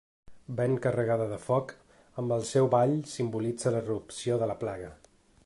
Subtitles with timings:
[0.59, 1.73] Ben carregada de foc,
[2.23, 4.91] amb el seu ball simbolitza la irrupció de la plaga.